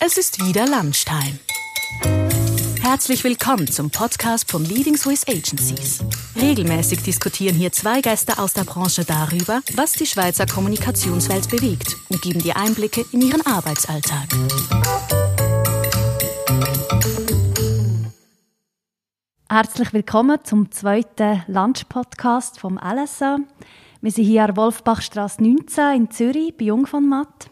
[0.00, 1.40] Es ist wieder Lunchtime.
[2.80, 6.04] Herzlich willkommen zum Podcast von Leading Swiss Agencies.
[6.36, 12.22] Regelmäßig diskutieren hier zwei Gäste aus der Branche darüber, was die Schweizer Kommunikationswelt bewegt und
[12.22, 14.28] geben dir Einblicke in ihren Arbeitsalltag.
[19.50, 23.38] Herzlich willkommen zum zweiten Lunch-Podcast vom LSA.
[24.00, 27.50] Wir sind hier an der Wolfbachstrasse 19 in Zürich bei Jung von Matt.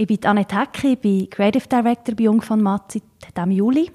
[0.00, 3.02] Ich bin Annette Hecke, ich bin Creative Director bei Jung von Matt seit
[3.36, 3.90] diesem Juli.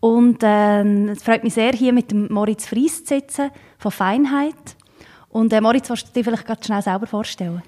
[0.00, 4.54] Und äh, es freut mich sehr, hier mit dem Moritz Fries zu sitzen, von Feinheit.
[5.28, 7.60] Und äh, Moritz, willst du dir vielleicht gerade schnell selber vorstellen?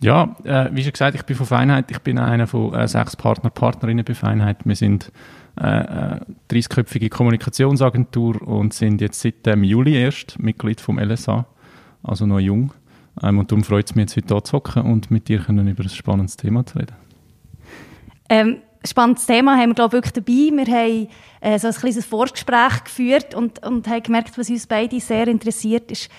[0.00, 1.90] Ja, äh, wie schon gesagt, ich bin von Feinheit.
[1.90, 4.64] Ich bin einer von äh, sechs Partner, Partnerinnen bei Feinheit.
[4.64, 5.12] Wir sind
[5.56, 6.20] äh,
[6.50, 11.44] 30-köpfige äh, Kommunikationsagentur und sind jetzt seit dem Juli erst Mitglied vom LSA,
[12.02, 12.72] also noch jung.
[13.22, 15.68] Ähm, und darum freut es mich jetzt heute hier zu hocken und mit dir können
[15.68, 16.96] über ein spannendes Thema zu reden.
[18.28, 20.66] Ähm, spannendes Thema haben wir glaube ich wirklich dabei.
[20.66, 21.08] Wir haben
[21.40, 25.90] äh, so ein kleines Vorgespräch geführt und, und haben gemerkt, was uns beide sehr interessiert,
[25.90, 26.10] ist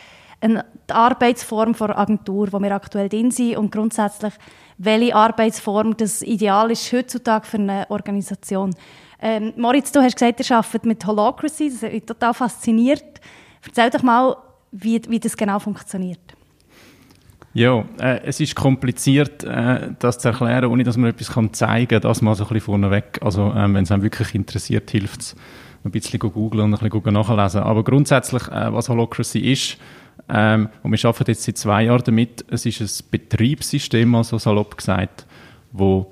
[0.41, 4.33] eine, die Arbeitsform der Agentur, wo wir aktuell drin sind und grundsätzlich,
[4.77, 8.73] welche Arbeitsform das ideal ist heutzutage für eine Organisation.
[9.21, 13.19] Ähm, Moritz, du hast gesagt, ihr arbeitet mit Holacracy, das hat mich total fasziniert.
[13.65, 14.37] Erzähl doch mal,
[14.71, 16.38] wie, wie das genau funktioniert.
[17.53, 21.87] Ja, äh, es ist kompliziert, äh, das zu erklären, ohne dass man etwas kann zeigen
[21.87, 22.01] kann.
[22.01, 23.19] Das mal so ein bisschen vorneweg.
[23.21, 25.35] Also, ähm, wenn es einem wirklich interessiert, hilft es,
[25.83, 27.61] ein bisschen googeln und ein bisschen nachlesen.
[27.61, 29.77] Aber grundsätzlich, äh, was Holocracy ist,
[30.27, 34.77] ähm, und wir arbeiten jetzt seit zwei Jahren damit, es ist ein Betriebssystem, also salopp
[34.77, 35.25] gesagt,
[35.71, 36.11] wo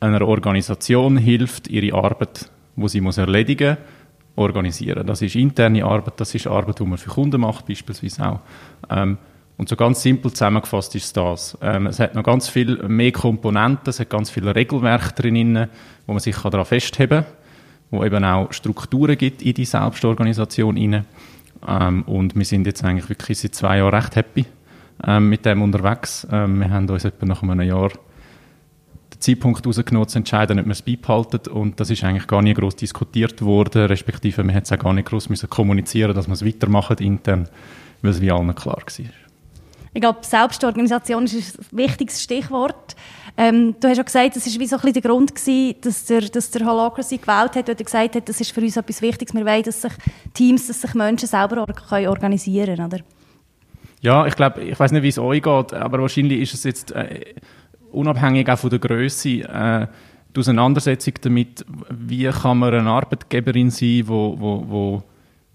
[0.00, 3.98] einer Organisation hilft, ihre Arbeit, die sie muss erledigen muss,
[4.38, 5.06] organisieren.
[5.06, 8.40] Das ist interne Arbeit, das ist Arbeit, die man für Kunden macht, beispielsweise auch.
[8.88, 9.18] Ähm,
[9.58, 11.58] und so ganz simpel zusammengefasst ist das.
[11.60, 15.66] Ähm, es hat noch ganz viel mehr Komponenten, es hat ganz viele Regelwerke drin,
[16.06, 17.32] wo man sich daran festheben kann,
[17.90, 21.04] wo eben auch Strukturen gibt in die Selbstorganisation hinein.
[21.66, 24.46] Ähm, und wir sind jetzt eigentlich wirklich seit zwei Jahren recht happy
[25.04, 26.24] ähm, mit dem unterwegs.
[26.30, 30.72] Ähm, wir haben uns etwa nach einem Jahr den Zeitpunkt herausgenommen, zu entscheiden, ob wir
[30.72, 31.50] es beibehalten.
[31.50, 34.92] Und das ist eigentlich gar nicht groß diskutiert worden, respektive wir hätten es auch gar
[34.92, 37.48] nicht groß kommunizieren, dass wir es weitermachen intern,
[38.02, 39.27] weil es wie allen klar war.
[39.98, 42.94] Ich glaube, Selbstorganisation ist ein wichtiges Stichwort.
[43.36, 46.20] Ähm, du hast auch gesagt, das war so ein bisschen der Grund, gewesen, dass der,
[46.20, 49.34] dass der Holacracy gewählt hat, weil er gesagt hat, das ist für uns etwas Wichtiges.
[49.34, 49.90] Wir wollen, dass sich
[50.34, 53.02] Teams, dass sich Menschen selber können organisieren können,
[54.00, 56.92] Ja, ich glaube, ich weiß nicht, wie es euch geht, aber wahrscheinlich ist es jetzt
[56.92, 57.34] äh,
[57.90, 59.88] unabhängig auch von der Größe äh,
[60.32, 65.02] die Auseinandersetzung damit, wie kann man eine Arbeitgeberin sein, wo, wo, wo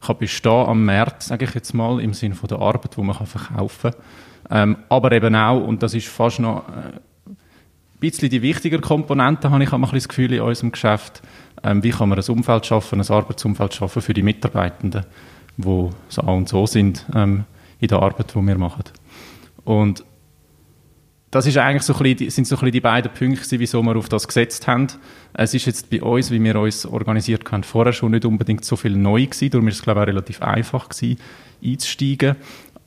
[0.02, 3.16] kann bestehen am Markt, sage ich jetzt mal, im Sinne von der Arbeit, die man
[3.16, 4.02] kann verkaufen kann.
[4.50, 7.38] Ähm, aber eben auch, und das ist fast noch äh, ein
[8.00, 11.22] bisschen die wichtigere Komponente, habe ich ein das Gefühl in unserem Geschäft,
[11.64, 15.06] ähm, wie kann man ein Umfeld schaffen, ein Arbeitsumfeld schaffen für die Mitarbeitenden,
[15.58, 17.46] die so und so sind ähm,
[17.80, 18.84] in der Arbeit, die wir machen.
[19.64, 20.04] Und
[21.34, 23.96] das ist eigentlich so ein bisschen, sind so ein bisschen die beiden Punkte, wieso wir
[23.96, 24.88] auf das gesetzt haben.
[25.34, 28.76] Es ist jetzt bei uns, wie wir uns organisiert haben, vorher schon nicht unbedingt so
[28.76, 31.18] viel neu gewesen, darum ist es, glaube ich, auch relativ einfach gewesen,
[31.64, 32.36] einzusteigen.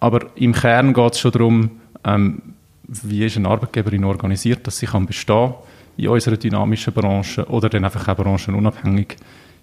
[0.06, 1.70] Aber im Kern geht es schon darum,
[2.04, 2.40] ähm,
[2.84, 5.54] wie ist eine Arbeitgeberin organisiert, dass sie kann bestehen
[5.96, 9.16] in unserer dynamischen Branche oder dann einfach auch branchenunabhängig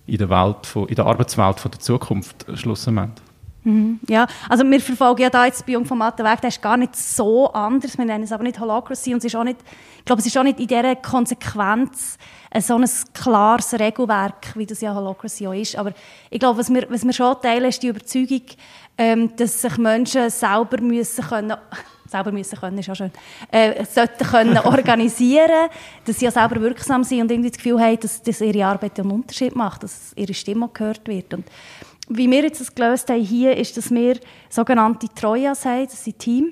[0.05, 3.23] in der, Welt von, in der Arbeitswelt von der Zukunft schlussendlich.
[3.63, 6.97] Mhm, ja, also wir verfolgen ja da jetzt bei Alten Weg, der ist gar nicht
[6.97, 9.61] so anders, wir nennen es aber nicht Holacracy und es ist auch nicht,
[9.99, 12.17] ich glaube, es ist auch nicht in dieser Konsequenz
[12.59, 15.93] so ein klares Regelwerk, wie das ja Holacracy auch ist, aber
[16.29, 18.41] ich glaube, was wir, was wir schon teilen, ist die Überzeugung,
[18.97, 21.53] ähm, dass sich Menschen selber müssen können
[22.13, 23.11] selber müssen können, ist ja schön,
[23.51, 25.69] äh, sollten können organisieren,
[26.05, 28.99] dass sie ja selber wirksam sind und irgendwie das Gefühl haben, dass, dass ihre Arbeit
[28.99, 31.33] einen Unterschied macht, dass ihre Stimme gehört wird.
[31.33, 31.45] Und
[32.09, 36.19] wie wir jetzt das gelöst haben hier, ist, dass wir sogenannte Trojas haben, das sind
[36.19, 36.51] Team,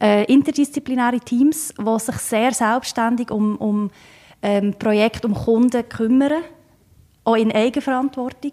[0.00, 3.90] äh, interdisziplinäre Teams, die sich sehr selbstständig um, um
[4.42, 6.42] ähm, Projekte, um Kunden kümmern,
[7.24, 8.52] auch in Eigenverantwortung,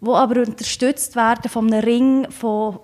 [0.00, 2.78] die aber unterstützt werden von einem Ring von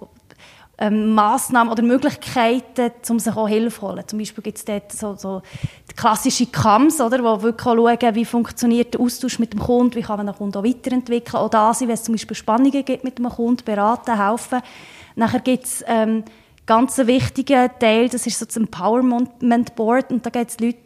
[0.79, 4.05] ähm, Massnahmen oder Möglichkeiten, um sich auch Hilfe zu holen.
[4.07, 5.43] Zum Beispiel gibt es dort so, so
[5.91, 10.03] die klassische CAMS, oder, wo wirklich schauen, wie funktioniert der Austausch mit dem Kunden, wie
[10.03, 11.37] kann man den Kunden auch weiterentwickeln.
[11.43, 14.61] Auch da sind, wenn es zum Beispiel Spannungen gibt mit dem Kunden, beraten, helfen.
[15.15, 16.25] Nachher gibt es ähm,
[16.67, 20.79] ganz wichtiger Teil, das ist so das Empowerment Board und da geht es Leute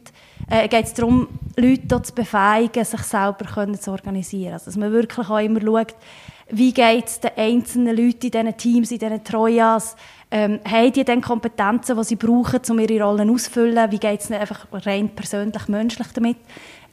[0.48, 4.54] äh, geht es darum, Leute zu befähigen, sich selber können zu organisieren.
[4.54, 5.94] Also, dass man wirklich auch immer schaut,
[6.52, 9.94] wie geht es den einzelnen Leuten in diesen Teams, in diesen Trojas,
[10.31, 13.90] ähm, haben die dann Kompetenzen, die sie brauchen, um ihre Rollen auszufüllen?
[13.90, 16.37] Wie geht es einfach rein persönlich, menschlich damit?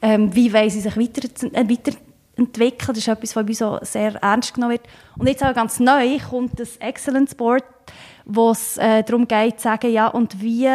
[0.01, 2.87] Ähm, wie wollen sie sich weiter, äh, weiterentwickeln?
[2.87, 4.87] Das ist etwas, was bei uns sehr ernst genommen wird.
[5.17, 7.63] Und jetzt auch ganz neu kommt das Excellence Board,
[8.25, 10.69] wo es äh, darum geht, zu sagen, ja, und wie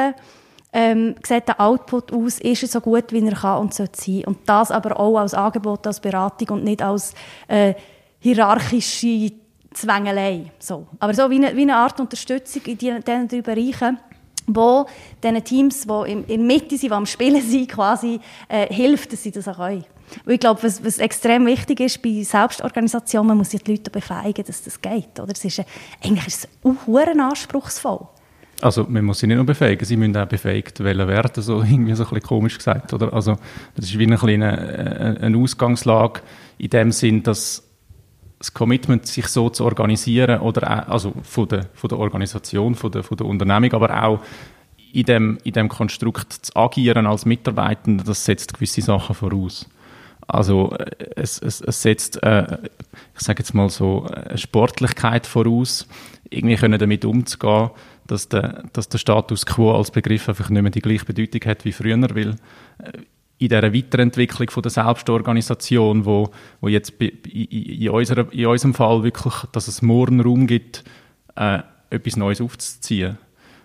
[0.72, 4.24] ähm, sieht der Output aus, ist er so gut, wie er kann und sollte sein.
[4.24, 7.14] Und das aber auch als Angebot, als Beratung und nicht als
[7.48, 7.74] äh,
[8.18, 9.32] hierarchische
[9.74, 10.50] Zwängelei.
[10.58, 10.86] So.
[10.98, 13.98] Aber so wie eine, wie eine Art Unterstützung in diesen drei Bereichen,
[14.46, 14.86] wo
[15.22, 19.22] diesen Teams, die in, der Mitte sind, die am Spielen sind, quasi äh, hilft, dass
[19.22, 19.84] sie das auch können.
[20.24, 24.44] Weil ich glaube, was, was extrem wichtig ist bei Selbstorganisation, man muss die Leute befähigen,
[24.44, 25.18] dass das geht.
[25.18, 25.32] Oder?
[25.32, 25.62] Es ist,
[26.02, 28.08] eigentlich ist es auch anspruchsvoll.
[28.62, 32.04] Also man muss sie nicht nur befähigen, sie müssen auch befähigt werden, so irgendwie so
[32.04, 32.92] ein bisschen komisch gesagt.
[32.92, 33.12] Oder?
[33.12, 33.36] Also
[33.74, 36.20] das ist wie eine kleine äh, eine Ausgangslage
[36.58, 37.68] in dem Sinn, dass
[38.38, 42.90] das Commitment, sich so zu organisieren, oder auch, also von der, von der Organisation, von
[42.90, 44.20] der, von der Unternehmung, aber auch
[44.92, 49.68] in dem, in dem Konstrukt zu agieren als Mitarbeitender, das setzt gewisse Sachen voraus.
[50.26, 50.86] Also äh,
[51.16, 52.58] es, es, es setzt, äh,
[53.14, 55.86] ich sage jetzt mal so, eine Sportlichkeit voraus,
[56.28, 57.70] irgendwie können damit umzugehen,
[58.12, 61.64] dass der, dass der Status quo als Begriff einfach nicht mehr die gleiche Bedeutung hat
[61.64, 62.36] wie früher, weil
[62.78, 62.92] äh,
[63.38, 66.30] in dieser Weiterentwicklung von der Selbstorganisation, wo,
[66.60, 70.84] wo jetzt in, unserer, in unserem Fall wirklich, dass es morgen Raum gibt,
[71.36, 71.60] äh,
[71.90, 73.18] etwas Neues aufzuziehen.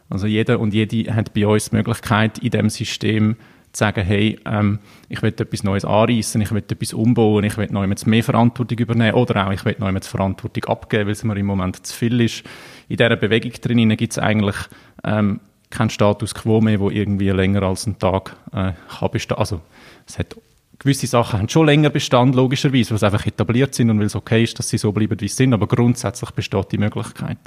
[0.10, 3.36] Also jeder und jede hat bei uns die Möglichkeit, in diesem System
[3.74, 4.80] zu sagen, hey, ähm,
[5.10, 9.14] ich will etwas Neues anreißen, ich will etwas umbauen, ich will noch mehr Verantwortung übernehmen
[9.14, 12.44] oder auch ich will noch Verantwortung abgeben, weil es mir im Moment zu viel ist.
[12.88, 14.56] In dieser Bewegung drin gibt es eigentlich
[15.04, 19.38] ähm, keinen Status quo mehr, wo irgendwie länger als einen Tag äh, kann bestehen.
[19.38, 19.62] Also
[20.08, 20.36] es hat
[20.80, 24.16] gewisse Sachen haben schon länger Bestand, logischerweise, weil sie einfach etabliert sind und weil es
[24.16, 27.38] okay ist, dass sie so bleiben, wie sie sind, aber grundsätzlich besteht die Möglichkeit.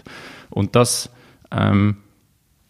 [0.50, 1.10] Und das
[1.50, 1.98] ähm,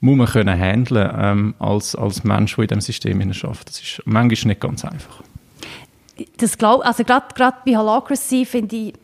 [0.00, 3.69] muss man können handeln ähm, als, als Mensch, der in diesem System schafft.
[3.69, 5.23] Das ist manchmal nicht ganz einfach.
[6.38, 8.94] Das glaub, also gerade bei Holacracy finde ich,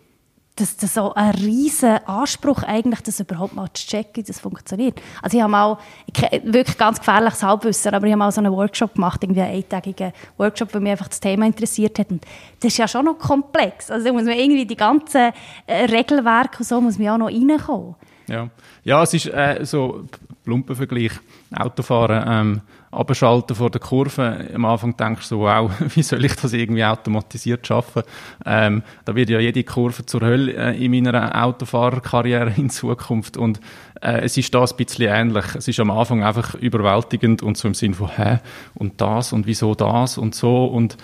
[0.57, 5.01] dass das so ein riesen Anspruch eigentlich, das überhaupt mal zu checken, das funktioniert.
[5.21, 8.53] Also ich habe mal, ich, wirklich ganz gefährliches Halbwissen, aber ich habe mal so einen
[8.53, 12.11] Workshop gemacht, irgendwie einen eintägigen Workshop, weil mich einfach das Thema interessiert hat.
[12.11, 12.25] Und
[12.61, 13.91] das ist ja schon noch komplex.
[13.91, 15.33] Also da muss man irgendwie die ganzen
[15.67, 17.95] äh, Regelwerke und so, muss man auch noch reinkommen.
[18.29, 18.51] Ja,
[18.85, 20.07] ja es ist äh, so
[20.45, 21.13] plumper Vergleich.
[21.55, 24.49] Autofahren, ähm, abschalten vor der Kurve.
[24.55, 28.03] Am Anfang denkst du so, wow, wie soll ich das irgendwie automatisiert schaffen?
[28.45, 33.37] Ähm, da wird ja jede Kurve zur Hölle äh, in meiner Autofahrerkarriere in Zukunft.
[33.37, 33.61] Und
[34.01, 35.45] äh, es ist da ein bisschen ähnlich.
[35.55, 38.39] Es ist am Anfang einfach überwältigend und so im Sinn von, hä,
[38.75, 40.65] und das und wieso das und so.
[40.65, 40.97] Und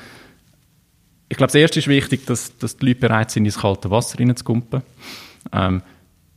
[1.28, 4.18] ich glaube, das Erste ist wichtig, dass, dass die Leute bereit sind, ins kalte Wasser
[4.18, 4.82] reinzukumpen.
[5.52, 5.82] Ähm,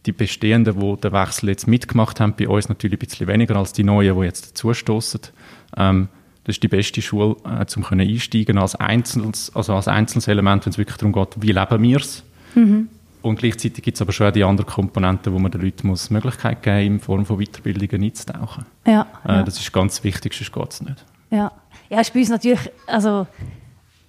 [0.05, 3.73] die Bestehenden, die den Wechsel jetzt mitgemacht haben, bei uns natürlich ein bisschen weniger als
[3.73, 5.21] die Neuen, die jetzt dazustoßen.
[5.77, 6.09] Ähm,
[6.43, 10.71] das ist die beste Schule, äh, um einsteigen als einzelnes, also als einzelnes Element, wenn
[10.71, 12.23] es wirklich darum geht, wie leben wir es.
[12.53, 12.89] Mhm.
[13.23, 16.11] Und gleichzeitig gibt es aber schon auch die anderen Komponenten, wo man den Leuten muss
[16.11, 18.65] Möglichkeit geben in Form von Weiterbildungen einzutauchen.
[18.85, 19.43] Ja, äh, ja.
[19.43, 21.05] Das ist ganz wichtig, sonst geht es nicht.
[21.31, 21.51] Ja,
[21.89, 23.25] ja ist bei uns natürlich, also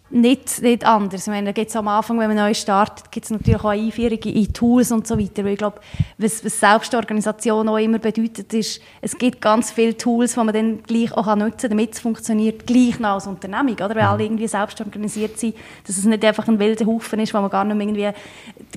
[0.08, 1.22] nicht, nicht anders.
[1.22, 4.22] Ich meine, da gibt's am Anfang, wenn man neu startet, gibt es natürlich auch Einführungen
[4.22, 5.44] in Tools und so weiter.
[5.44, 5.80] Weil ich glaube,
[6.16, 10.82] was, was Selbstorganisation auch immer bedeutet, ist, es gibt ganz viele Tools, die man dann
[10.84, 13.74] gleich auch nutzen kann, damit es funktioniert, gleich noch als Unternehmung.
[13.74, 13.96] Oder?
[13.96, 17.40] Weil alle irgendwie selbst organisiert sind, dass es nicht einfach ein wilder Haufen ist, wo
[17.40, 18.10] man gar nicht irgendwie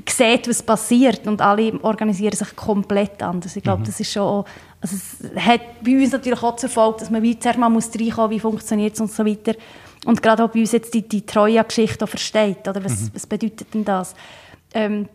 [0.10, 3.56] sieht, was passiert und alle organisieren sich komplett anders.
[3.56, 3.86] Ich glaube, mhm.
[3.86, 4.46] das ist schon
[4.82, 8.32] also es hat bei uns natürlich auch zur Folge, dass man zuerst mal muss reinkommen,
[8.32, 9.54] wie funktioniert es und so weiter.
[10.06, 13.10] Und gerade auch bei uns jetzt die, die Troja-Geschichte versteht, oder was, mhm.
[13.14, 14.16] was bedeutet denn das?
[14.74, 15.10] Ähm,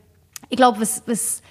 [0.48, 1.42] ich glaube, was, was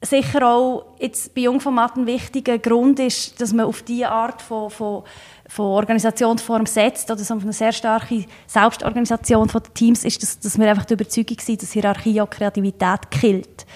[0.00, 4.68] sicher auch jetzt bei Jungformaten ein wichtiger Grund ist, dass man auf diese Art von,
[4.68, 5.04] von,
[5.48, 10.40] von Organisationsform setzt, oder so auf eine sehr starke Selbstorganisation von den Teams, ist, dass,
[10.40, 13.66] dass wir einfach die Überzeugung sind, dass Hierarchie auch Kreativität killt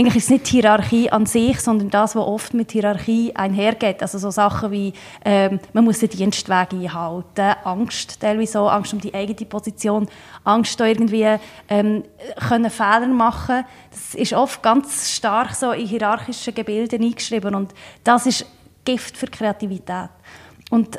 [0.00, 4.00] eigentlich ist es nicht die Hierarchie an sich, sondern das, was oft mit Hierarchie einhergeht.
[4.00, 9.00] Also so Sachen wie, ähm, man muss den Dienstweg einhalten, Angst, teilweise auch Angst um
[9.00, 10.08] die eigene Position,
[10.44, 11.26] Angst da irgendwie
[11.68, 12.04] ähm,
[12.48, 13.64] können Fehler machen.
[13.90, 18.46] Das ist oft ganz stark so in hierarchischen Gebilden eingeschrieben und das ist
[18.86, 20.08] Gift für Kreativität.
[20.70, 20.98] Und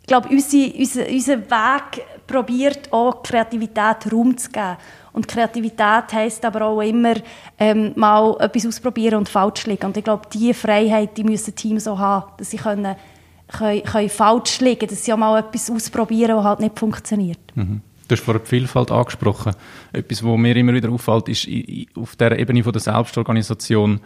[0.00, 4.76] ich glaube, unser, unser, unser Weg probiert auch Kreativität Raum zu geben.
[5.16, 7.14] Und Kreativität heisst aber auch immer,
[7.58, 9.86] ähm, mal etwas ausprobieren und falsch liegen.
[9.86, 12.94] Und ich glaube, diese Freiheit, die müssen Teams auch haben, dass sie können,
[13.48, 17.38] können, können falsch liegen, dass sie auch mal etwas ausprobieren, was halt nicht funktioniert.
[17.54, 17.80] Mhm.
[18.06, 19.54] Du hast vorhin die Vielfalt angesprochen.
[19.90, 21.48] Etwas, was mir immer wieder auffällt, ist
[21.96, 24.00] auf der Ebene der Selbstorganisation,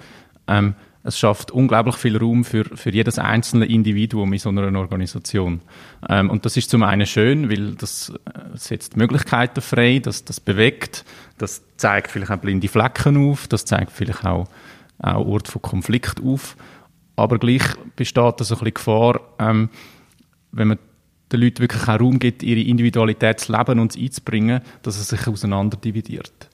[0.46, 5.60] ähm, es schafft unglaublich viel Raum für, für jedes einzelne Individuum in so einer Organisation.
[6.08, 10.40] Ähm, und das ist zum einen schön, weil das äh, setzt Möglichkeiten frei, das, das
[10.40, 11.04] bewegt,
[11.38, 14.46] das zeigt vielleicht auch blinde Flecken auf, das zeigt vielleicht auch,
[14.98, 16.56] auch Orte von Konflikt auf.
[17.16, 17.62] Aber gleich
[17.96, 19.70] besteht da so ein bisschen Gefahr, ähm,
[20.52, 20.78] wenn man
[21.32, 25.26] den Leuten wirklich auch Raum gibt, ihre Individualität zu leben und einzubringen, dass es sich
[25.26, 26.50] auseinanderdividiert.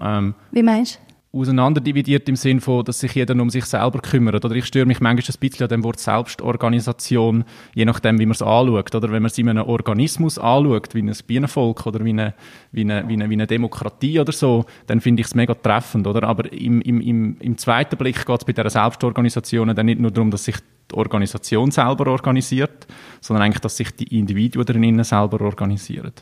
[0.00, 1.07] Ähm, Wie meinst du?
[1.30, 4.44] Auseinanderdividiert im Sinne von, dass sich jeder um sich selber kümmert.
[4.44, 7.44] Oder ich störe mich manchmal ein bisschen an dem Wort Selbstorganisation,
[7.74, 8.94] je nachdem, wie man es anschaut.
[8.94, 12.34] Oder wenn man es in einem Organismus anschaut, wie ein Bienenvolk oder wie eine,
[12.72, 16.06] wie eine, wie eine, wie eine Demokratie oder so, dann finde ich es mega treffend.
[16.06, 16.22] Oder?
[16.22, 20.10] Aber im, im, im, im zweiten Blick geht es bei dieser Selbstorganisation dann nicht nur
[20.10, 20.56] darum, dass sich
[20.90, 22.86] die Organisation selber organisiert,
[23.20, 26.12] sondern eigentlich, dass sich die Individuen drinnen selber organisieren.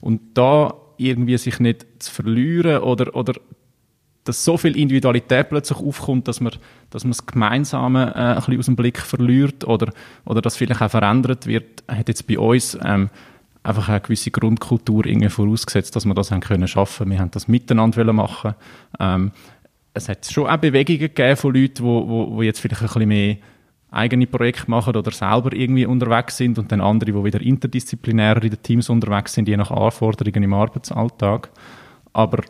[0.00, 3.34] Und da irgendwie sich nicht zu verlieren oder, oder
[4.28, 6.52] dass so viel Individualität plötzlich aufkommt, dass man,
[6.90, 9.92] dass man das Gemeinsame äh, ein bisschen aus dem Blick verliert oder,
[10.24, 13.08] oder das vielleicht auch verändert wird, hat jetzt bei uns ähm,
[13.62, 17.10] einfach eine gewisse Grundkultur irgendwie vorausgesetzt, dass wir das haben können schaffen.
[17.10, 18.54] Wir haben das miteinander machen.
[18.98, 19.32] Ähm,
[19.94, 23.08] es hat schon auch Bewegungen gegeben von Leuten, wo, wo, wo jetzt vielleicht ein bisschen
[23.08, 23.36] mehr
[23.90, 28.50] eigene Projekte machen oder selber irgendwie unterwegs sind und dann andere, die wieder interdisziplinärer in
[28.50, 31.50] den Teams unterwegs sind, je nach Anforderungen im Arbeitsalltag.
[32.12, 32.42] Aber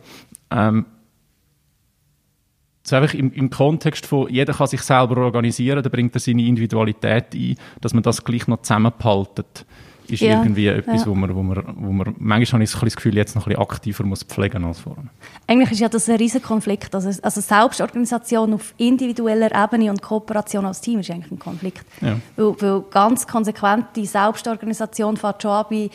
[0.51, 0.85] ähm,
[2.87, 6.43] so einfach im, im Kontext von, jeder kann sich selber organisieren, da bringt er seine
[6.43, 9.65] Individualität ein, dass man das gleich noch zusammenpaltet,
[10.07, 11.07] ist ja, irgendwie etwas, ja.
[11.07, 13.61] wo, man, wo, man, wo man, manchmal habe ich das Gefühl, jetzt noch ein bisschen
[13.61, 15.03] aktiver muss pflegen als vorher.
[15.47, 16.95] Eigentlich ist ja das ein riesiger Konflikt.
[16.95, 21.85] Also, also Selbstorganisation auf individueller Ebene und Kooperation als Team ist eigentlich ein Konflikt.
[21.99, 22.15] Ja.
[22.37, 25.89] Weil, weil ganz konsequent die Selbstorganisation fährt schon an bei,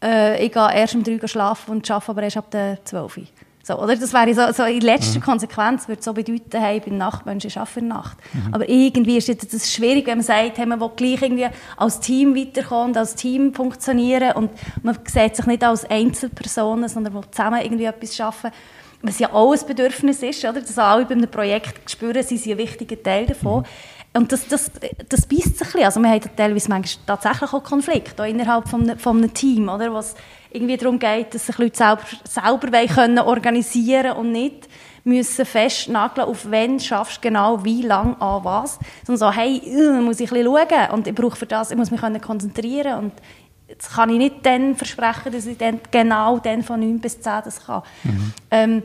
[0.00, 3.24] äh, ich gehe erst um drei schlafen und arbeite aber erst ab der 12 Uhr.
[3.66, 3.96] So, oder?
[3.96, 5.24] Das wäre so, so in letzter mhm.
[5.24, 8.16] Konsequenz würde so bedeuten, hey, bin Nachtmensch, ich arbeite in der Nacht.
[8.32, 8.54] Mhm.
[8.54, 12.36] Aber irgendwie ist das schwierig, wenn man sagt, hey, man will gleich irgendwie als Team
[12.36, 14.52] weiterkommen als Team funktionieren und
[14.84, 18.52] man sieht sich nicht als Einzelpersonen, sondern will zusammen irgendwie etwas schaffen.
[19.02, 20.60] Was ja auch ein Bedürfnis ist, oder?
[20.60, 23.62] dass alle bei einem Projekt spüren, sie sind ein wichtiger Teil davon.
[23.62, 23.66] Mhm.
[24.16, 24.70] Und das, das,
[25.08, 25.84] das beißt sich ein bisschen.
[25.84, 29.68] Also wir haben teilweise manchmal tatsächlich auch Konflikte, auch innerhalb von einem, von einem Team,
[29.68, 29.92] oder?
[29.92, 30.14] Was
[30.50, 34.68] irgendwie darum geht, dass sich Leute selber, selber können organisieren und nicht
[35.04, 38.78] müssen festnageln, auf wen schaffst du genau, wie lang, an was.
[39.04, 41.76] Sondern so, hey, uh, muss ich ein bisschen schauen und ich brauche für das, ich
[41.76, 43.12] muss mich konzentrieren und
[43.68, 47.32] jetzt kann ich nicht dann versprechen, dass ich dann genau dann von 9 bis 10
[47.44, 47.82] das kann.
[48.02, 48.32] Mhm.
[48.50, 48.82] Ähm,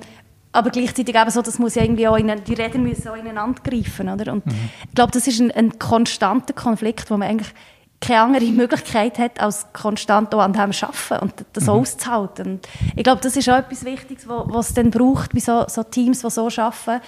[0.52, 3.62] aber gleichzeitig eben so, das muss ja irgendwie auch in, die Räder müssen auch ineinander
[3.64, 4.34] greifen, oder?
[4.34, 4.70] Und mhm.
[4.88, 7.54] ich glaube, das ist ein, ein konstanter Konflikt, wo man eigentlich
[8.02, 11.70] keine andere Möglichkeit hat, als konstant an dem zu arbeiten und das mhm.
[11.70, 12.48] auszuhalten.
[12.54, 15.84] Und ich glaube, das ist auch etwas Wichtiges, was es dann braucht bei so, so
[15.84, 17.02] Teams, die so arbeiten,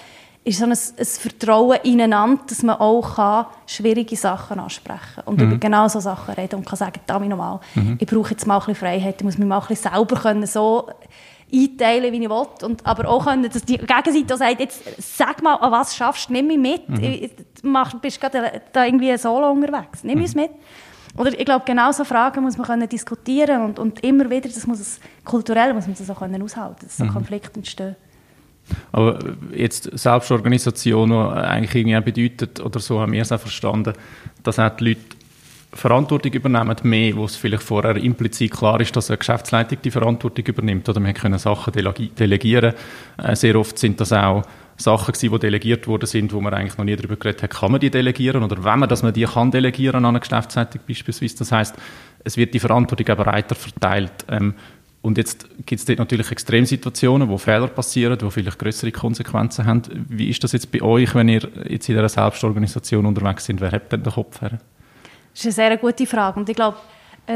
[0.44, 5.40] ist so ein, ein Vertrauen ineinander, dass man auch kann schwierige Sachen ansprechen kann und
[5.40, 5.46] mhm.
[5.46, 7.96] über genau so Sachen reden und kann sagen, Dami nochmal, mhm.
[7.98, 10.46] ich brauche jetzt mal ein bisschen Freiheit, ich muss mich mal ein bisschen selber können,
[10.46, 10.88] so
[11.54, 12.46] einteilen, wie ich will.
[12.62, 16.32] Und aber auch können, dass die Gegenseite sagt, jetzt sag mal, an was schaffst du,
[16.32, 16.88] nimm mich mit.
[16.88, 17.30] Mhm.
[17.62, 20.42] Du bist gerade da irgendwie solo unterwegs, nimm uns mhm.
[20.42, 20.50] mit.
[21.16, 24.66] Oder ich glaube, genau so Fragen muss man können diskutieren und, und immer wieder, das
[24.66, 27.10] muss es, kulturell muss man das auch können aushalten, dass so mhm.
[27.10, 27.96] Konflikte entstehen.
[28.92, 29.18] Aber
[29.54, 33.92] jetzt Selbstorganisation, die eigentlich irgendwie bedeutet, oder so haben wir es auch verstanden,
[34.42, 35.13] dass auch die Leute
[35.74, 40.46] Verantwortung übernehmen, mehr, wo es vielleicht vorher implizit klar ist, dass eine Geschäftsleitung die Verantwortung
[40.46, 40.88] übernimmt.
[40.88, 42.74] Oder wir können Sachen delegieren.
[43.18, 44.42] Äh, sehr oft sind das auch
[44.76, 47.72] Sachen gewesen, die delegiert worden sind, wo man eigentlich noch nie darüber geredet hat, kann
[47.72, 51.38] man die delegieren oder wenn man, dass man die kann delegieren an eine Geschäftsleitung beispielsweise.
[51.38, 51.76] Das heißt,
[52.24, 54.24] es wird die Verantwortung auch breiter verteilt.
[54.28, 54.54] Ähm,
[55.02, 59.82] und jetzt gibt es dort natürlich Extremsituationen, wo Fehler passieren, wo vielleicht größere Konsequenzen haben.
[60.08, 63.60] Wie ist das jetzt bei euch, wenn ihr jetzt in einer Selbstorganisation unterwegs seid?
[63.60, 64.58] Wer hat denn den Kopf her?
[65.34, 66.40] Das ist eine sehr gute Frage.
[66.40, 66.78] Und ich glaube,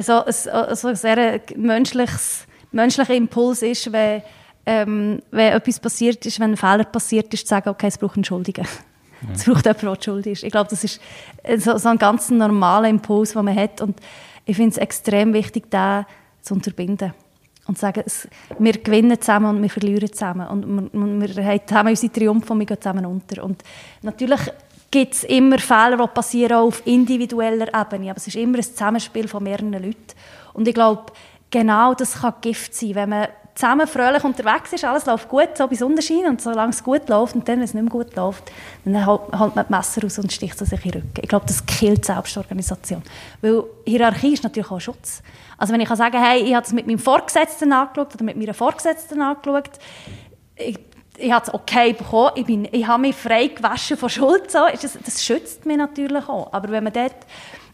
[0.00, 4.22] so, so, so ein sehr menschliches, menschlicher Impuls ist, wenn,
[4.66, 8.16] ähm, wenn etwas passiert ist, wenn ein Fehler passiert ist, zu sagen, okay, es braucht
[8.16, 8.66] einen Schuldigen.
[9.22, 9.28] Ja.
[9.34, 10.44] Es braucht jemanden, der schuldig ist.
[10.44, 11.00] Ich glaube, das ist
[11.58, 13.80] so, so ein ganz normaler Impuls, den man hat.
[13.80, 13.98] Und
[14.44, 16.04] ich finde es extrem wichtig, den
[16.42, 17.12] zu unterbinden.
[17.66, 18.28] Und zu sagen, es,
[18.58, 20.46] wir gewinnen zusammen und wir verlieren zusammen.
[20.46, 23.44] Und wir, wir haben zusammen unsere Triumphe und wir gehen zusammen unter.
[23.44, 23.62] Und
[24.02, 24.40] natürlich
[24.90, 28.10] gibt es immer Fehler, die passieren auch auf individueller Ebene.
[28.10, 29.96] Aber es ist immer ein Zusammenspiel von mehreren Leuten.
[30.54, 31.12] Und ich glaube,
[31.50, 33.28] genau das kann Gift sein, wenn man
[33.58, 37.34] zusammen fröhlich unterwegs ist, alles läuft gut, so bis Unterschein und solange es gut läuft
[37.34, 38.52] und dann, wenn es nicht mehr gut läuft,
[38.84, 41.20] dann holt man das Messer raus und sticht es sich in den Rücken.
[41.20, 43.02] Ich glaube, das killt Selbstorganisation.
[43.42, 45.22] Weil Hierarchie ist natürlich auch Schutz.
[45.56, 48.36] Also wenn ich kann sagen, hey, ich habe es mit meinem Vorgesetzten angeschaut oder mit
[48.36, 49.70] meiner Vorgesetzten angeschaut,
[50.54, 50.78] ich,
[51.18, 54.98] ich habe es okay bekommen, ich, ich habe mich frei gewaschen von Schuld, so, das,
[55.04, 56.52] das schützt mich natürlich auch.
[56.52, 57.16] Aber wenn man dort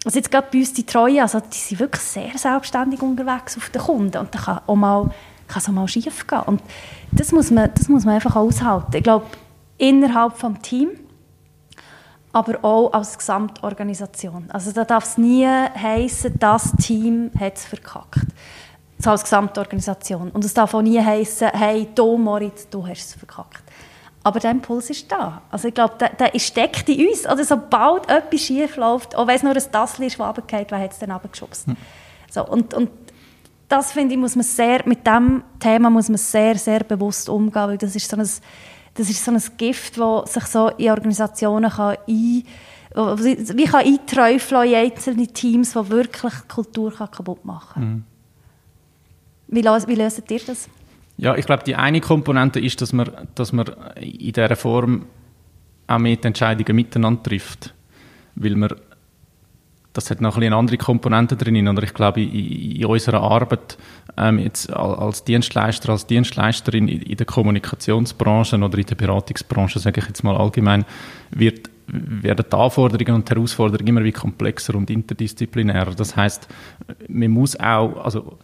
[0.04, 3.70] also jetzt gerade bei uns die Treue, also die sind wirklich sehr selbstständig unterwegs auf
[3.70, 5.10] den Kunden und da kann auch mal
[5.48, 6.40] kann es auch mal schief gehen.
[6.46, 6.62] Und
[7.12, 8.96] das muss man, das muss man einfach aushalten.
[8.96, 9.26] Ich glaube,
[9.78, 10.98] innerhalb des Teams,
[12.32, 14.50] aber auch als Gesamtorganisation.
[14.50, 18.26] Also da darf es nie heißen, das Team hat es verkackt.
[18.98, 20.30] So als Gesamtorganisation.
[20.30, 23.62] Und es darf auch nie heißen, hey, du Moritz, du hast es verkackt.
[24.22, 25.42] Aber der Impuls ist da.
[25.50, 27.26] Also ich glaube, der, der steckt in uns.
[27.26, 30.80] Oder sobald etwas schief läuft, auch wenn es nur ein Tassel ist, das runterfällt, wer
[30.80, 31.66] hat es dann runtergeschubst?
[31.66, 31.76] Hm.
[32.30, 32.90] So, und, und
[33.68, 37.68] das finde ich, muss man sehr, mit diesem Thema muss man sehr, sehr bewusst umgehen,
[37.68, 41.70] weil das ist so ein, das ist so ein Gift, das sich so in Organisationen
[41.70, 42.44] kann ein,
[42.96, 47.82] wie kann einträufeln in einzelne Teams, die wirklich die Kultur kann kaputt machen kann.
[47.82, 48.04] Mhm.
[49.48, 50.68] Wie, wie löst ihr das?
[51.16, 53.66] Ja, ich glaube, die eine Komponente ist, dass man, dass man
[54.00, 55.06] in dieser Form
[55.86, 57.74] auch die Entscheidungen miteinander trifft.
[58.34, 58.70] Weil man
[59.94, 61.68] das hat noch ein eine andere Komponente drin.
[61.68, 63.78] Oder ich glaube, in, in unserer Arbeit
[64.16, 70.00] ähm, jetzt als Dienstleister, als Dienstleisterin in, in der Kommunikationsbranche oder in der Beratungsbranche, sage
[70.00, 70.84] ich jetzt mal allgemein,
[71.30, 75.94] wird werden die Anforderungen und die Herausforderungen immer wie komplexer und interdisziplinärer.
[75.94, 76.48] Das heißt,
[77.08, 78.38] man muss auch, also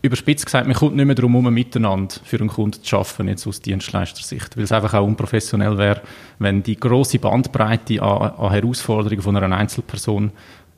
[0.00, 3.46] überspitzt gesagt, man kommt nicht mehr darum herum, miteinander für einen Kunden zu arbeiten, jetzt
[3.46, 6.02] aus Dienstleistersicht, weil es einfach auch unprofessionell wäre,
[6.38, 10.30] wenn die große Bandbreite an, an Herausforderungen von einer Einzelperson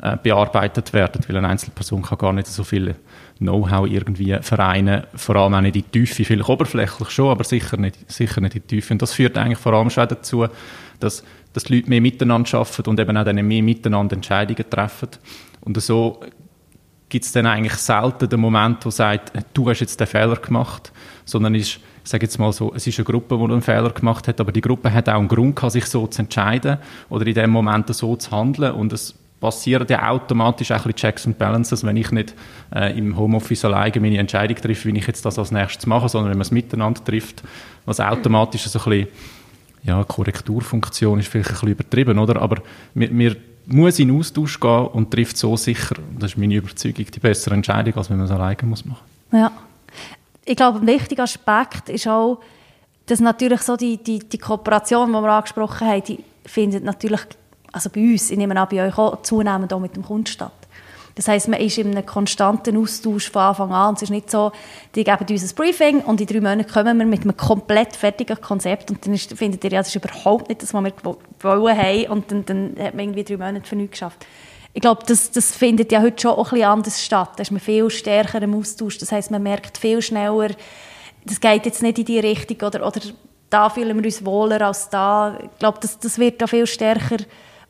[0.02, 2.94] äh, bearbeitet werden, weil eine Einzelperson kann gar nicht so viel
[3.38, 7.76] Know-how irgendwie vereinen, vor allem auch nicht in die Tiefe, vielleicht oberflächlich schon, aber sicher
[7.76, 8.94] nicht, sicher nicht in die Tiefe.
[8.94, 10.46] Und das führt eigentlich vor allem schon dazu,
[10.98, 11.22] dass,
[11.52, 15.08] dass die Leute mehr miteinander arbeiten und eben auch dann mehr miteinander Entscheidungen treffen.
[15.62, 16.20] Und so
[17.10, 20.92] gibt es dann eigentlich selten den Moment, wo sagt, du hast jetzt den Fehler gemacht,
[21.26, 24.26] sondern ist, ich sage jetzt mal so, es ist eine Gruppe, die einen Fehler gemacht
[24.28, 26.78] hat, aber die Gruppe hat auch einen Grund gehabt, sich so zu entscheiden
[27.10, 30.96] oder in dem Moment so zu handeln und es passieren ja automatisch auch ein bisschen
[30.96, 32.34] Checks and Balances, wenn ich nicht
[32.74, 36.30] äh, im Homeoffice alleine meine Entscheidung treffe, wie ich jetzt das als nächstes mache, sondern
[36.30, 37.42] wenn man es miteinander trifft,
[37.86, 39.08] was automatisch so ein bisschen,
[39.82, 42.40] ja, Korrekturfunktion ist vielleicht ein bisschen übertrieben, oder?
[42.40, 42.62] Aber
[42.94, 47.20] mir, mir muss in Austausch gehen und trifft so sicher, das ist meine Überzeugung, die
[47.20, 49.04] bessere Entscheidung, als wenn man es alleine muss machen.
[49.32, 49.52] Ja.
[50.44, 52.40] Ich glaube, ein wichtiger Aspekt ist auch,
[53.06, 57.20] dass natürlich so die, die, die Kooperation, die wir angesprochen haben, die findet natürlich
[57.72, 60.52] also bei uns, ich nehme an, bei euch auch zunehmend auch mit dem Kunden statt.
[61.14, 63.94] Das heisst, man ist in einem konstanten Austausch von Anfang an.
[63.94, 64.52] es ist nicht so,
[64.94, 68.40] die geben uns ein Briefing und in drei Monaten kommen wir mit einem komplett fertigen
[68.40, 70.92] Konzept und dann ist, findet ihr, ja, das ist überhaupt nicht das, was wir
[71.40, 74.26] wollen haben und dann, dann hat man irgendwie drei Monate für nichts geschafft.
[74.72, 77.30] Ich glaube, das, das findet ja heute schon auch ein bisschen anders statt.
[77.36, 78.98] Da ist man viel stärker im Austausch.
[78.98, 80.50] Das heisst, man merkt viel schneller,
[81.24, 83.00] das geht jetzt nicht in die Richtung oder, oder
[83.50, 85.36] da fühlen wir uns wohler als da.
[85.42, 87.18] Ich glaube, das, das wird da viel stärker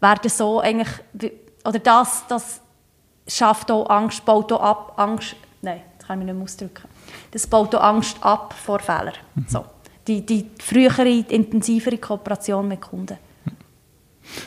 [0.00, 0.88] werden so eigentlich,
[1.64, 2.60] oder das, das
[3.36, 6.88] schafft auch Angst, baut auch ab, Angst, nein, das kann ich nicht mehr ausdrücken.
[7.30, 9.14] Das baut auch Angst ab vor Fehlern.
[9.34, 9.46] Mhm.
[9.48, 9.64] So.
[10.06, 13.18] Die, die frühere, intensivere Kooperation mit Kunden.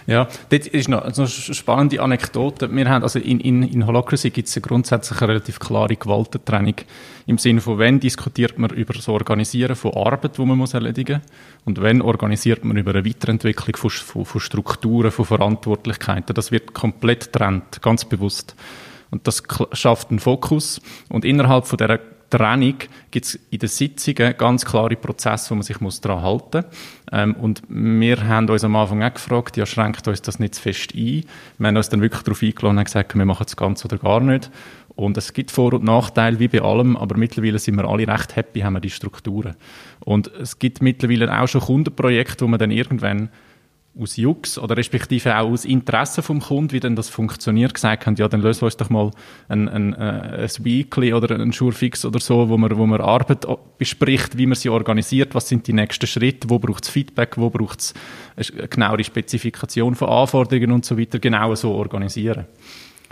[0.08, 2.74] Ja, das ist noch eine spannende Anekdote.
[2.74, 6.76] Wir haben, also in, in, in Holacracy gibt es grundsätzlich eine relativ klare Gewaltentrennung.
[7.26, 11.22] Im Sinne von, wenn diskutiert man über das Organisieren von Arbeit, die man muss erledigen
[11.22, 16.34] muss, und wenn organisiert man über eine Weiterentwicklung von, von, von Strukturen, von Verantwortlichkeiten.
[16.34, 18.56] Das wird komplett trennt, ganz bewusst.
[19.12, 20.82] Und das schafft einen Fokus.
[21.10, 22.00] Und innerhalb von dieser
[22.38, 22.76] Trennung
[23.12, 26.78] gibt es in den Sitzungen ganz klare Prozesse, wo man sich muss daran halten muss.
[27.12, 30.62] Ähm, und wir haben uns am Anfang auch gefragt, ja, schränkt uns das nicht zu
[30.64, 31.24] fest ein?
[31.60, 34.20] Wir haben uns dann wirklich darauf eingeladen und gesagt, wir machen es ganz oder gar
[34.20, 34.50] nicht.
[34.96, 38.36] Und es gibt Vor- und Nachteile, wie bei allem, aber mittlerweile sind wir alle recht
[38.36, 39.56] happy, haben wir die Strukturen.
[40.00, 43.30] Und es gibt mittlerweile auch schon Kundenprojekte, wo man dann irgendwann
[44.00, 48.16] aus Jux oder respektive auch aus Interesse vom Kunden, wie denn das funktioniert, gesagt haben,
[48.16, 49.12] ja, dann lösen wir uns doch mal
[49.50, 53.46] ein, ein, äh, ein Weekly oder ein Surefix oder so, wo man, wo man Arbeit
[53.78, 57.52] bespricht, wie man sie organisiert, was sind die nächsten Schritte, wo braucht es Feedback, wo
[57.52, 57.94] braucht es
[58.36, 62.46] eine genauere Spezifikation von Anforderungen und so weiter, genau so organisieren.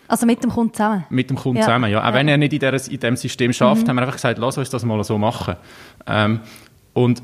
[0.08, 1.06] Also mit dem Kunden zusammen?
[1.10, 1.66] Mit dem Kunden ja.
[1.66, 2.02] zusammen, ja.
[2.02, 2.14] Auch ja.
[2.16, 3.90] wenn er nicht in, der, in diesem System schafft, mhm.
[3.90, 5.56] haben wir einfach gesagt, lass uns das mal so machen.
[6.08, 6.40] Ähm,
[6.94, 7.22] und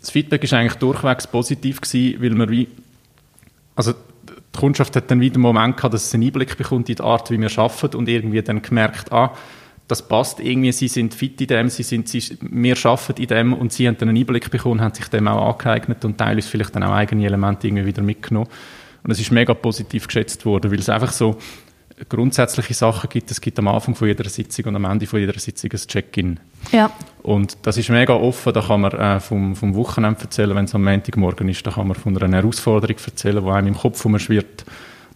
[0.00, 2.68] das Feedback ist eigentlich durchwegs positiv gewesen, weil wir wie
[3.76, 6.96] also die Kundschaft hat dann wieder einen Moment gehabt, dass sie einen Einblick bekommt in
[6.96, 9.32] die Art, wie wir arbeiten und irgendwie dann gemerkt, ah,
[9.88, 13.52] das passt irgendwie, sie sind fit in dem, sie sind, sie, wir arbeiten in dem
[13.52, 16.74] und sie haben dann einen Einblick bekommen, haben sich dem auch angeeignet und teilweise vielleicht
[16.74, 18.48] dann auch eigene Elemente irgendwie wieder mitgenommen.
[19.02, 21.36] Und es ist mega positiv geschätzt worden, weil es einfach so
[22.08, 23.30] grundsätzliche Sachen gibt.
[23.30, 26.40] Es gibt am Anfang von jeder Sitzung und am Ende von jeder Sitzung ein Check-in.
[26.72, 26.90] Ja.
[27.22, 30.74] Und das ist mega offen, da kann man äh, vom, vom Wochenende erzählen, wenn es
[30.74, 34.64] am Montagmorgen ist, da kann man von einer Herausforderung erzählen, die einem im Kopf rumschwirrt.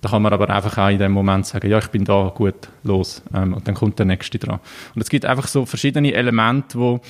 [0.00, 2.68] Da kann man aber einfach auch in dem Moment sagen, ja, ich bin da, gut,
[2.84, 3.20] los.
[3.34, 4.60] Ähm, und dann kommt der Nächste dran.
[4.94, 7.00] Und es gibt einfach so verschiedene Elemente, die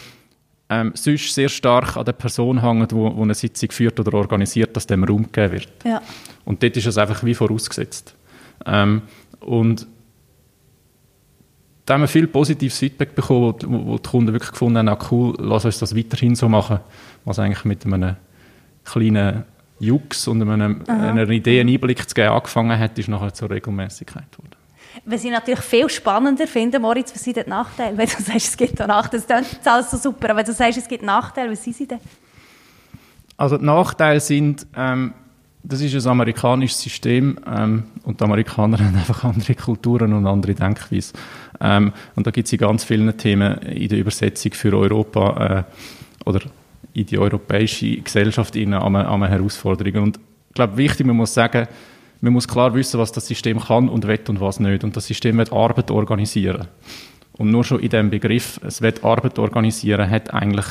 [0.71, 4.15] ähm, sonst sehr stark an der Person hängen, die wo, wo eine Sitzung führt oder
[4.15, 5.69] organisiert, dass dem Raum gegeben wird.
[5.85, 6.01] Ja.
[6.47, 8.15] Und dort ist es einfach wie vorausgesetzt.
[8.67, 9.03] Ähm,
[9.41, 9.87] und
[11.85, 14.99] da haben wir viel positives Feedback bekommen, wo, wo die Kunden wirklich gefunden haben, ah,
[15.11, 16.81] cool, lass uns das weiterhin so machen,
[17.25, 18.17] was eigentlich mit einem
[18.85, 19.45] kleinen
[19.81, 24.31] Jux und einem, einer Idee einen Einblick zu geben angefangen hat, ist nachher zur Regelmäßigkeit
[24.33, 24.57] geworden.
[25.05, 27.97] Was ich natürlich viel spannender finde, Moritz, was sind denn Nachteile?
[27.97, 30.79] Wenn du sagst, es gibt Nachteile, das klingt alles so super, aber wenn du sagst,
[30.79, 32.01] es gibt Nachteile, was sind sie denn?
[33.37, 35.15] Also die Nachteile sind, ähm,
[35.63, 40.55] das ist ein amerikanisches System ähm, und die Amerikaner haben einfach andere Kulturen und andere
[40.55, 41.19] Denkweisen.
[41.61, 46.29] Ähm, und da gibt es in ganz vielen Themen in der Übersetzung für Europa äh,
[46.29, 46.41] oder
[46.95, 50.03] in die europäische Gesellschaft an eine Herausforderung.
[50.03, 50.17] Und
[50.49, 51.67] ich glaube, wichtig, man muss sagen,
[52.21, 54.83] man muss klar wissen, was das System kann und will und was nicht.
[54.83, 56.67] Und das System wird Arbeit organisieren.
[57.37, 60.67] Und nur schon in dem Begriff, es wird Arbeit organisieren, hat eigentlich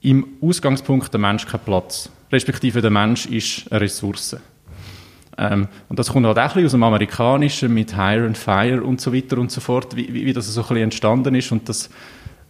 [0.00, 4.36] im Ausgangspunkt der Mensch keinen Platz respektive der Mensch ist eine Ressource.
[5.38, 8.82] Ähm, und das kommt halt auch ein bisschen aus dem Amerikanischen mit Hire and Fire
[8.82, 11.52] und so weiter und so fort, wie, wie, wie das so ein bisschen entstanden ist
[11.52, 11.90] und das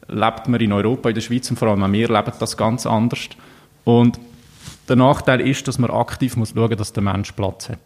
[0.08, 2.86] lebt man in Europa, in der Schweiz und vor allem auch wir leben das ganz
[2.86, 3.28] anders.
[3.84, 4.20] Und
[4.88, 7.78] der Nachteil ist, dass man aktiv muss schauen muss, dass der Mensch Platz hat.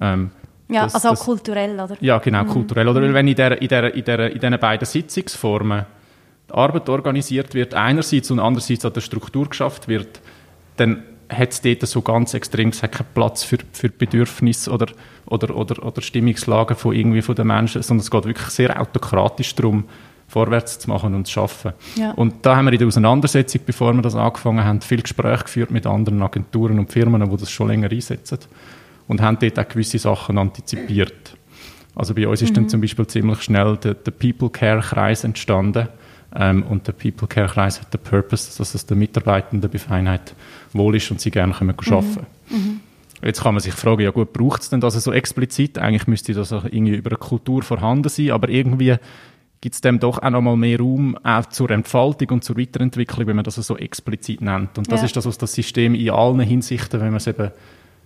[0.00, 0.30] Ähm,
[0.68, 1.96] ja, das, also auch das, kulturell, oder?
[2.00, 2.48] Ja, genau, mhm.
[2.48, 2.88] kulturell.
[2.88, 3.14] Oder mhm.
[3.14, 5.86] wenn in, der, in, der, in, der, in diesen beiden Sitzungsformen
[6.48, 10.20] die Arbeit organisiert wird, einerseits und andererseits an der Struktur geschafft wird,
[10.76, 14.86] dann hat es dort so ganz extrem gesagt keinen Platz für, für Bedürfnisse oder,
[15.26, 19.54] oder, oder, oder Stimmungslagen von, irgendwie von den Menschen, sondern es geht wirklich sehr autokratisch
[19.54, 19.84] darum,
[20.28, 21.74] vorwärts zu machen und zu arbeiten.
[21.96, 22.12] Ja.
[22.12, 25.70] Und da haben wir in der Auseinandersetzung, bevor wir das angefangen haben, viel Gespräche geführt
[25.70, 28.38] mit anderen Agenturen und Firmen, die das schon länger einsetzen
[29.08, 31.36] und haben dort auch gewisse Sachen antizipiert.
[31.94, 32.54] Also bei uns ist mhm.
[32.54, 35.88] dann zum Beispiel ziemlich schnell der, der People Care Kreis entstanden,
[36.34, 40.34] ähm, und der People Care Kreis hat den Purpose, dass es den Mitarbeitenden bei Feinheit
[40.72, 41.92] wohl ist und sie gerne können mhm.
[41.92, 42.80] arbeiten mhm.
[43.24, 45.78] Jetzt kann man sich fragen, ja gut, braucht es denn das so explizit?
[45.78, 48.96] Eigentlich müsste das auch irgendwie über eine Kultur vorhanden sein, aber irgendwie
[49.60, 53.28] gibt es dem doch auch noch mal mehr Raum auch zur Entfaltung und zur Weiterentwicklung,
[53.28, 54.76] wenn man das so explizit nennt.
[54.76, 55.06] Und das ja.
[55.06, 57.52] ist das, was das System in allen Hinsichten, wenn man es eben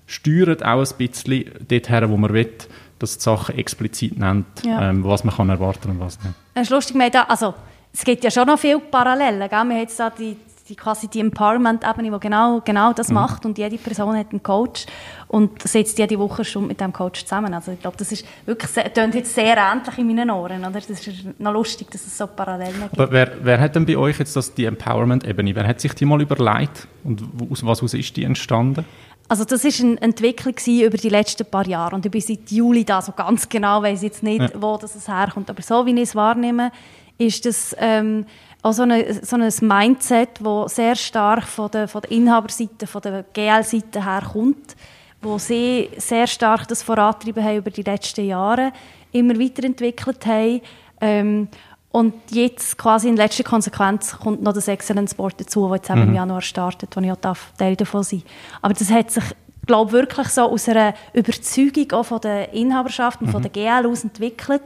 [0.06, 2.52] steuert, auch ein bisschen dorthin, wo man will,
[2.98, 4.90] dass die Sachen explizit nennt, ja.
[4.90, 6.34] ähm, was man kann erwarten und was nicht.
[6.54, 7.54] Es ist lustig, also
[7.96, 9.40] es gibt ja schon noch viele Parallelen.
[9.40, 9.50] Gell?
[9.50, 10.36] Wir haben jetzt da die,
[10.68, 13.14] die, quasi die Empowerment-Ebene, die genau, genau das mhm.
[13.14, 14.84] macht und jede Person hat einen Coach
[15.28, 17.54] und setzt jede Woche schon mit dem Coach zusammen.
[17.54, 20.60] Also ich glaube, das ist wirklich sehr, klingt jetzt sehr ähnlich in meinen Ohren.
[20.60, 20.72] Oder?
[20.72, 22.92] Das ist noch lustig, dass es so Parallelen gibt.
[22.92, 26.04] Aber wer, wer hat denn bei euch jetzt das, die Empowerment-Ebene, wer hat sich die
[26.04, 28.84] mal überlegt und aus was aus ist die entstanden?
[29.28, 32.84] Also das ist eine Entwicklung über die letzten paar Jahre und ich bin seit Juli
[32.84, 34.50] da, so ganz genau weiß ich jetzt nicht, ja.
[34.54, 36.70] wo das herkommt, aber so wie ich es wahrnehme,
[37.18, 38.26] ist das ähm,
[38.62, 43.02] auch so, eine, so ein Mindset, das sehr stark von der, von der Inhaberseite, von
[43.02, 44.76] der GL-Seite her kommt,
[45.22, 48.72] wo sie sehr stark das vorantrieben haben über die letzten Jahre,
[49.12, 50.60] immer weiterentwickelt haben.
[51.00, 51.48] Ähm,
[51.92, 56.02] und jetzt quasi in letzter Konsequenz kommt noch das Excellence Board dazu, das jetzt mhm.
[56.02, 58.22] im Januar startet, wo ich auch Teil davon sein
[58.60, 59.24] Aber das hat sich
[59.66, 63.32] glaube wirklich so aus einer Überzeugung auch von der Inhaberschaft und mhm.
[63.32, 64.62] von der GL aus entwickelt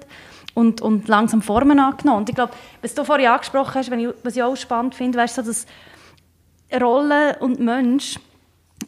[0.54, 2.20] und, und langsam Formen angenommen.
[2.20, 5.38] Und ich glaube, was du vorhin angesprochen hast, ich, was ich auch spannend finde, weißt
[5.38, 5.66] du, so, dass
[6.80, 8.18] Rolle und Mensch,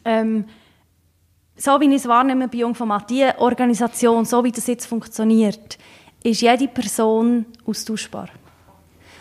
[0.05, 0.45] ähm,
[1.55, 5.77] so wie ich es wahrnehme bei Jungformat, die Organisation, so wie das jetzt funktioniert,
[6.23, 8.29] ist jede Person austauschbar.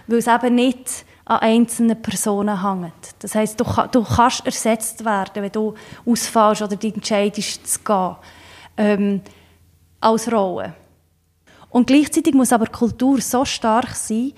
[0.07, 3.15] Weil es eben nicht an einzelnen Personen hängt.
[3.21, 5.75] Das heisst, du, du kannst ersetzt werden, wenn du
[6.05, 8.17] ausfällst oder dich entscheidest zu gehen.
[8.77, 9.21] Ähm,
[10.01, 10.75] als Rolle.
[11.73, 14.33] Und gleichzeitig muss aber Kultur so stark sein,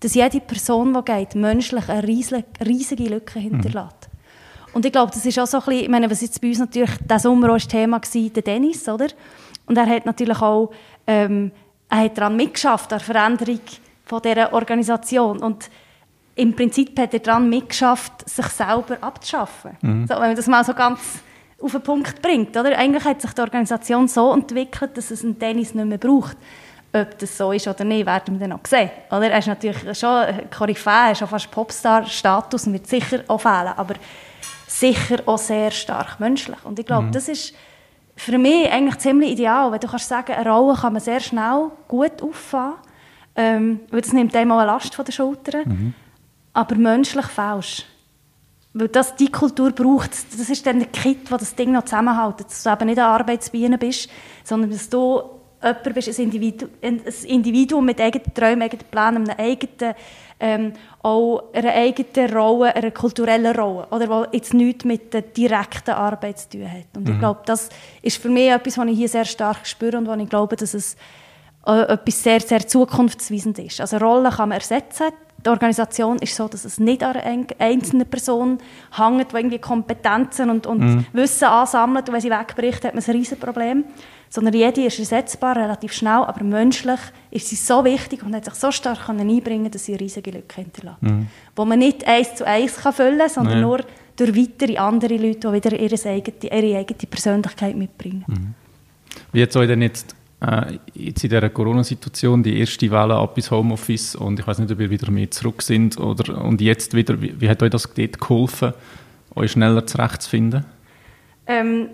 [0.00, 4.08] dass jede Person, die geht, menschlich eine riesige, riesige Lücke hinterlässt.
[4.08, 4.74] Mhm.
[4.74, 6.58] Und ich glaube, das ist auch so ein bisschen, ich meine, was jetzt bei uns
[6.58, 9.08] natürlich der Sommer auch das Thema war, der Dennis, oder?
[9.66, 10.70] Und er hat natürlich auch,
[11.06, 11.50] ähm,
[11.90, 13.60] er hat daran mitgeschafft, an der Veränderung
[14.04, 15.38] von dieser Organisation.
[15.38, 15.68] Und
[16.36, 19.72] im Prinzip hat er daran mitgeschafft, sich selber abzuschaffen.
[19.82, 20.06] Mhm.
[20.06, 21.00] So, wenn man das mal so ganz
[21.60, 22.56] auf den Punkt bringt.
[22.56, 22.78] Oder?
[22.78, 26.36] Eigentlich hat sich die Organisation so entwickelt, dass es einen Tennis nicht mehr braucht.
[26.92, 28.90] Ob das so ist oder nicht, werden wir dann noch sehen.
[29.10, 29.30] Oder?
[29.30, 33.94] Er ist natürlich schon Koryphäe, schon fast Popstar-Status und wird sicher auch fehlen, aber
[34.66, 36.64] sicher auch sehr stark menschlich.
[36.64, 37.12] Und ich glaube, mhm.
[37.12, 37.54] das ist
[38.16, 41.70] für mich eigentlich ziemlich ideal, weil du kannst sagen, eine Rolle kann man sehr schnell
[41.86, 42.74] gut auffahren,
[43.36, 45.94] ähm, weil das nimmt einem auch eine Last von den Schultern, mhm.
[46.52, 47.84] aber menschlich falsch.
[48.74, 52.40] Weil das die Kultur braucht, das ist dann der Kit, der das Ding noch zusammenhält,
[52.40, 54.10] dass du eben nicht eine Arbeitsbiene bist,
[54.44, 55.22] sondern dass du
[55.62, 59.94] jemand bist, ein Individuum, ein Individuum mit eigenen Träumen, eigenen Plänen, einem eigenen,
[60.40, 65.90] ähm, auch einer eigenen Rolle, einer kulturellen Rolle, oder die jetzt nichts mit der direkten
[65.90, 66.96] Arbeit zu tun hat.
[66.96, 67.14] Und mhm.
[67.14, 67.68] ich glaube, das
[68.02, 70.74] ist für mich etwas, was ich hier sehr stark spüre und wo ich glaube, dass
[70.74, 70.96] es
[71.66, 73.80] äh, etwas sehr, sehr zukunftsweisend ist.
[73.80, 75.08] Also Rollen kann man ersetzen,
[75.44, 78.58] die Organisation ist so, dass es nicht an einer einzelnen Person
[78.96, 81.06] hängt, die irgendwie Kompetenzen und, und mhm.
[81.12, 83.84] Wissen ansammelt und wenn sie wegbricht, hat man ein riesen Problem
[84.30, 88.54] sondern jede ist ersetzbar, relativ schnell, aber menschlich ist sie so wichtig und hat sich
[88.54, 91.02] so stark einbringen dass sie eine riesige Lücke hinterlässt.
[91.02, 91.28] Mhm.
[91.56, 93.62] Wo man nicht eins zu eins kann füllen kann, sondern nee.
[93.62, 93.80] nur
[94.16, 98.24] durch weitere andere Leute, die wieder ihre eigene, ihre eigene Persönlichkeit mitbringen.
[98.26, 98.54] Mhm.
[99.32, 103.50] Wie hat euch denn jetzt, äh, jetzt in dieser Corona-Situation die erste Welle ab bis
[103.50, 107.20] Homeoffice und ich weiß nicht, ob ihr wieder mehr zurück sind oder, und jetzt wieder,
[107.20, 108.72] wie, wie hat euch das dort geholfen,
[109.34, 110.64] euch schneller zurechtzufinden?
[111.46, 111.88] Ähm,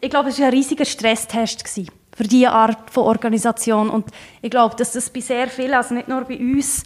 [0.00, 3.90] ich glaube, es war ein riesiger Stresstest für diese Art von Organisation.
[3.90, 4.06] Und
[4.42, 6.84] ich glaube, dass das bei sehr vielen, also nicht nur bei uns,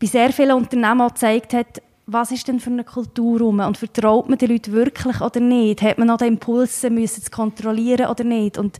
[0.00, 3.78] bei sehr vielen Unternehmen auch gezeigt hat, was ist denn für eine Kultur rum und
[3.78, 5.82] vertraut man den Leuten wirklich oder nicht?
[5.82, 8.58] Hat man noch den Impuls, müssen zu kontrollieren oder nicht?
[8.58, 8.78] Und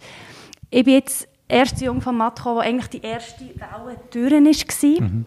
[0.71, 5.09] ich bin jetzt erst jung von Matko, wo eigentlich die erste Welle durch war.
[5.09, 5.27] Mhm.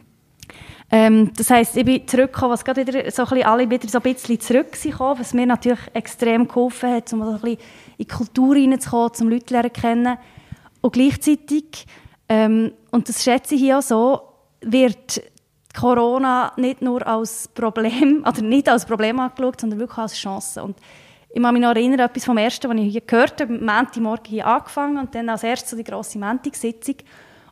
[0.90, 3.98] Ähm, das heisst, ich bin zurückgekommen, was gerade wieder so ein bisschen alle wieder so
[3.98, 7.58] ein bisschen zurückgekommen, was mir natürlich extrem geholfen hat, um so ein bisschen
[7.98, 10.18] in die Kultur reinzukommen, um Leute zu kennen.
[10.82, 11.86] Und gleichzeitig,
[12.30, 14.22] ähm, und das schätze ich hier auch so,
[14.62, 15.22] wird
[15.78, 20.64] Corona nicht nur als Problem, oder nicht als Problem angeschaut, sondern wirklich als Chance.
[20.64, 20.78] Und
[21.30, 24.26] ich kann mich noch erinnern, etwas vom Ersten, was ich hier gehört habe, am Montagmorgen
[24.26, 26.96] hier angefangen und dann als erstes so die grosse Montagssitzung.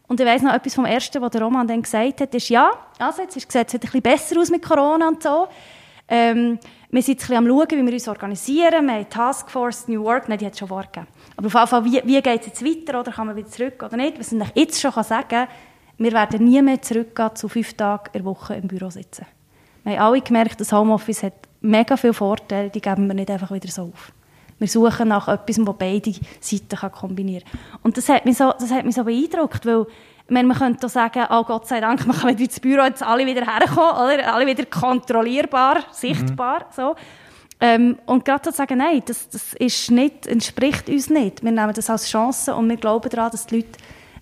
[0.07, 2.71] Und ich weiss noch, etwas vom Ersten, was der Roman dann gesagt hat, ist, ja,
[2.99, 5.47] also jetzt gesagt, es sieht ein bisschen besser aus mit Corona und so.
[6.07, 6.59] Ähm,
[6.95, 8.87] wir sind jetzt am schauen, wie wir uns organisieren.
[8.87, 11.07] Wir haben Taskforce New Work, nein, die hat schon vorgegeben.
[11.35, 13.83] Aber auf jeden Fall, wie, wie geht es jetzt weiter, oder kann man wieder zurück
[13.83, 14.17] oder nicht?
[14.17, 15.47] Was ich jetzt schon sagen kann,
[15.97, 19.25] wir werden nie mehr zurückgehen zu fünf Tagen in der Woche im Büro sitzen.
[19.83, 23.51] Wir haben alle gemerkt, das Homeoffice hat mega viele Vorteile, die geben wir nicht einfach
[23.51, 24.13] wieder so auf.
[24.57, 27.79] Wir suchen nach etwas, das beide Seiten kombinieren kann.
[27.83, 29.85] Und das hat mich so, das hat mich so beeindruckt, weil
[30.29, 33.25] meine, man könnte sagen, oh Gott sei Dank, man kann wieder ins Büro, jetzt alle
[33.25, 34.33] wieder herkommen, oder?
[34.33, 36.61] alle wieder kontrollierbar, sichtbar.
[36.61, 36.73] Mhm.
[36.75, 36.95] So.
[37.61, 41.43] Ähm, und gerade zu sagen, nein, das, das ist nicht, entspricht uns nicht.
[41.43, 43.77] Wir nehmen das als Chance und wir glauben daran, dass die Leute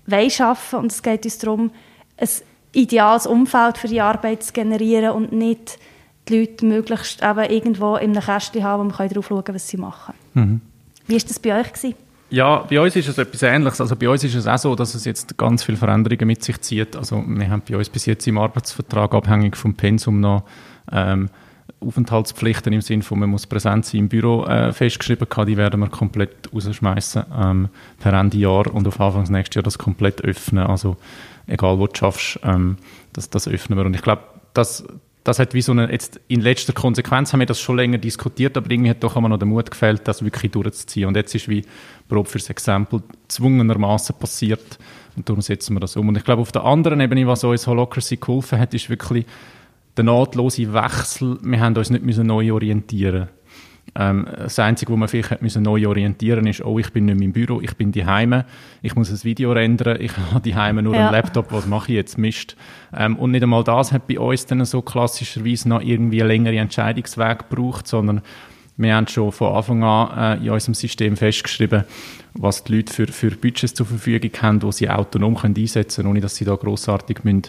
[0.05, 1.71] wollen arbeiten und es geht uns darum,
[2.17, 2.29] ein
[2.73, 5.79] ideales Umfeld für die Arbeit zu generieren und nicht
[6.27, 9.67] die Leute möglichst eben irgendwo in einem Kästchen haben, wo man darauf schauen kann, was
[9.67, 10.13] sie machen.
[10.33, 10.61] Mhm.
[11.07, 11.73] Wie war das bei euch?
[11.73, 11.95] Gewesen?
[12.33, 13.79] Ja, bei uns ist es etwas Ähnliches.
[13.79, 16.59] Also bei uns ist es auch so, dass es jetzt ganz viele Veränderungen mit sich
[16.61, 16.95] zieht.
[16.95, 20.43] Also wir haben bei uns bis jetzt im Arbeitsvertrag abhängig vom Pensum noch
[20.91, 21.29] ähm,
[21.79, 25.79] Aufenthaltspflichten im Sinne von, man muss präsent sein im Büro äh, festgeschrieben haben, die werden
[25.79, 27.69] wir komplett rausschmeißen ähm,
[27.99, 30.65] per Ende Jahr und auf Anfang des nächsten Jahr das komplett öffnen.
[30.65, 30.97] Also
[31.45, 32.77] egal wo du schaffst, ähm,
[33.13, 33.85] das, das öffnen wir.
[33.85, 34.23] Und ich glaube,
[34.55, 34.83] das,
[35.23, 38.57] das hat wie so eine, jetzt in letzter Konsequenz haben wir das schon länger diskutiert,
[38.57, 41.07] aber irgendwie hat doch immer noch der Mut gefällt, das wirklich durchzuziehen.
[41.07, 41.63] Und jetzt ist wie
[42.09, 44.77] Probe fürs Exempel zwungenermaßen passiert
[45.15, 46.09] und darum setzen wir das um.
[46.09, 49.25] Und ich glaube, auf der anderen Ebene, was uns Holocracy geholfen hat, ist wirklich
[49.95, 51.37] der nahtlose Wechsel.
[51.41, 53.29] Wir haben uns nicht müssen neu orientieren
[53.95, 57.25] ähm, das Einzige, wo man vielleicht müssen neu orientieren ist, oh, ich bin nicht mehr
[57.25, 58.43] im Büro, ich bin daheim,
[58.81, 61.01] ich muss ein Video rendern, ich habe daheim nur ja.
[61.01, 62.55] einen Laptop, was mache ich jetzt, Mist.
[62.95, 66.57] Ähm, und nicht einmal das hat bei uns dann so klassischerweise noch irgendwie einen längeren
[66.57, 68.21] Entscheidungsweg gebraucht, sondern
[68.75, 71.83] wir haben schon von Anfang an äh, in unserem System festgeschrieben,
[72.33, 76.09] was die Leute für, für Budgets zur Verfügung haben, die sie autonom können einsetzen können,
[76.09, 77.43] ohne dass sie da grossartig müssen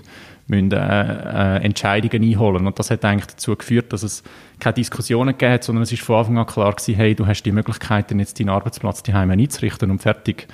[0.46, 2.66] müssen, äh, äh, Entscheidungen einholen.
[2.66, 4.22] Und das hat eigentlich dazu geführt, dass es
[4.61, 7.42] keine Diskussionen gegeben hat, sondern es ist von Anfang an klar gewesen, hey, du hast
[7.42, 10.48] die Möglichkeiten, jetzt deinen Arbeitsplatz daheim einzurichten und fertig.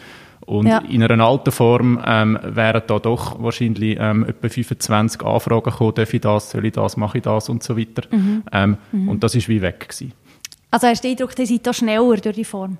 [0.47, 0.79] Und ja.
[0.79, 6.15] in einer alten Form ähm, wären da doch wahrscheinlich ähm, etwa 25 Anfragen gekommen, darf
[6.15, 8.03] ich das, soll ich das, mache ich das und so weiter.
[8.11, 8.43] Mhm.
[8.51, 9.09] Ähm, mhm.
[9.09, 10.13] Und das ist wie weg gewesen.
[10.71, 12.79] Also hast du den Eindruck, die sind da schneller durch die Form?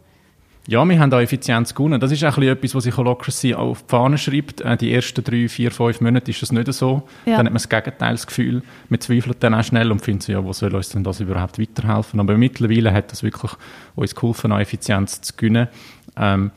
[0.67, 2.01] Ja, wir haben da Effizienz gewonnen.
[2.01, 4.61] Das ist auch etwas, was sich Holocracy auf die Fahne schreibt.
[4.61, 7.09] Äh, die ersten drei, vier, fünf Monate ist das nicht so.
[7.25, 7.37] Ja.
[7.37, 8.63] Dann hat man das Gegenteilsgefühl.
[8.89, 12.21] Man zweifelt dann auch schnell und findet ja, wo soll uns denn das überhaupt weiterhelfen?
[12.21, 13.53] Aber mittlerweile hat das wirklich
[13.95, 15.69] uns geholfen, an Effizienz zu gewinnen.
[16.17, 16.51] Ähm,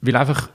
[0.00, 0.48] weil einfach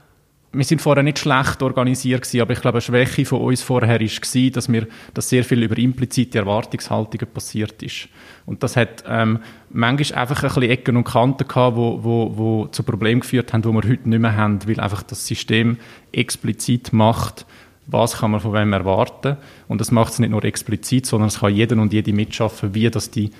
[0.54, 4.00] wir sind vorher nicht schlecht organisiert gewesen, aber ich glaube, eine Schwäche von uns vorher
[4.00, 8.08] war, dass wir, dass sehr viel über implizite Erwartungshaltungen passiert ist.
[8.44, 9.38] Und das hat ähm,
[9.72, 13.62] manchmal einfach ein bisschen Ecken und Kanten gehabt, wo, wo, wo zu Problemen geführt haben,
[13.62, 15.78] die wir heute nicht mehr haben, weil einfach das System
[16.12, 17.46] explizit macht,
[17.86, 19.36] was kann man von wem erwarten.
[19.68, 22.88] Und das macht es nicht nur explizit, sondern es kann jeder und jede mitschaffen, wie
[22.90, 23.30] das die,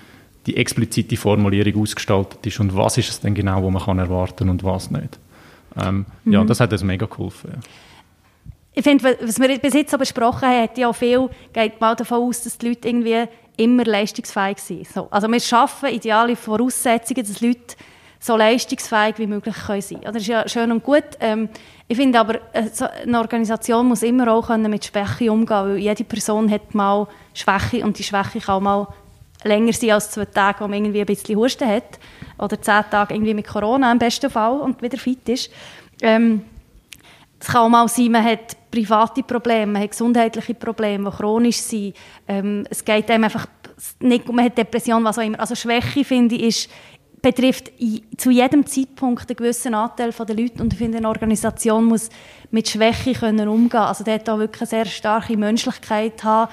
[0.46, 4.48] die explizite Formulierung ausgestaltet ist und was ist es denn genau, wo man kann erwarten
[4.48, 5.18] und was nicht.
[5.76, 6.32] Ähm, mhm.
[6.32, 7.52] Ja, das hat uns mega geholfen.
[7.54, 7.60] Ja.
[8.74, 12.22] Ich finde, was wir bis jetzt so besprochen haben, hat ja viel, geht mal davon
[12.22, 13.24] aus, dass die Leute irgendwie
[13.56, 14.88] immer leistungsfähig sind.
[14.88, 17.76] So, also wir schaffen ideale Voraussetzungen, dass Leute
[18.18, 20.14] so leistungsfähig wie möglich können sein können.
[20.14, 21.04] Das ist ja schön und gut.
[21.20, 21.48] Ähm,
[21.88, 22.68] ich finde aber, äh,
[23.02, 27.98] eine Organisation muss immer auch mit Schwäche umgehen weil jede Person hat mal Schwäche und
[27.98, 28.88] die Schwäche kann auch mal
[29.44, 31.98] länger sein als zwei Tage, wo man irgendwie ein bisschen Husten hat
[32.38, 35.50] oder zehn Tage irgendwie mit Corona im besten Fall und wieder fit ist.
[36.00, 36.42] Ähm,
[37.42, 41.56] es kann auch mal sein, man hat private Probleme, man hat gesundheitliche Probleme, die chronisch
[41.56, 41.96] sind.
[42.28, 43.46] Ähm, es geht einem einfach
[43.98, 45.40] nicht, man hat Depression, was auch immer.
[45.40, 46.70] Also Schwäche, finde ich, ist,
[47.20, 47.72] betrifft
[48.16, 52.10] zu jedem Zeitpunkt einen gewissen Anteil der Leute und ich finde, eine Organisation muss
[52.52, 56.52] mit Schwäche können umgehen Also der hat wirklich eine sehr starke Menschlichkeit haben,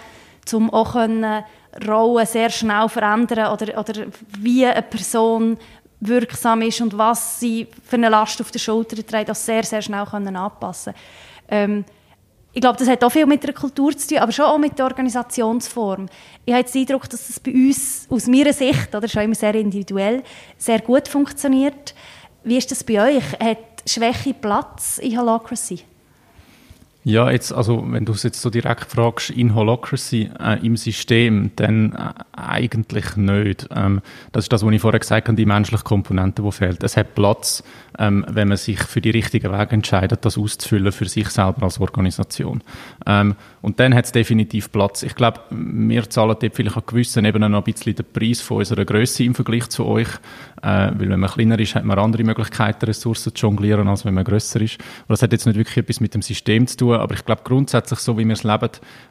[0.54, 1.44] um auch können
[1.88, 4.08] Rollen sehr schnell verändern oder, oder
[4.40, 5.58] wie eine Person
[6.02, 9.82] wirksam ist und was sie für eine Last auf der Schulter trägt, das sehr, sehr
[9.82, 10.94] schnell können anpassen
[11.50, 11.84] ähm,
[12.52, 14.78] ich glaube, das hat auch viel mit der Kultur zu tun, aber schon auch mit
[14.78, 16.08] der Organisationsform.
[16.46, 19.54] Ich habe den Eindruck, dass das bei uns aus meiner Sicht, oder schon immer sehr
[19.54, 20.24] individuell,
[20.58, 21.94] sehr gut funktioniert.
[22.44, 23.24] Wie ist das bei euch?
[23.40, 25.82] Hat Schwäche Platz in Holocracy?
[27.06, 31.52] Ja, jetzt, also, wenn du es jetzt so direkt fragst, in Holocracy äh, im System,
[31.56, 33.70] dann äh, eigentlich nicht.
[33.74, 34.02] Ähm,
[34.34, 36.84] das ist das, was ich vorher gesagt habe, die menschliche Komponente, die fehlt.
[36.84, 37.64] Es hat Platz,
[37.98, 41.80] ähm, wenn man sich für die richtigen Wege entscheidet, das auszufüllen für sich selber als
[41.80, 42.62] Organisation.
[43.06, 45.02] Ähm, und dann hat es definitiv Platz.
[45.04, 48.58] Ich glaube, wir zahlen dort vielleicht auch gewissen eben noch ein bisschen den Preis von
[48.58, 50.10] unserer Größe im Vergleich zu euch.
[50.62, 54.14] Äh, weil wenn man kleiner ist, hat man andere Möglichkeiten, Ressourcen zu jonglieren, als wenn
[54.14, 54.78] man grösser ist.
[54.80, 57.42] Und das hat jetzt nicht wirklich etwas mit dem System zu tun, aber ich glaube
[57.44, 58.70] grundsätzlich, so wie wir es leben,